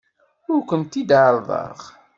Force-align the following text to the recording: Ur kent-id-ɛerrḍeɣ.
Ur 0.53 0.61
kent-id-ɛerrḍeɣ. 0.69 1.79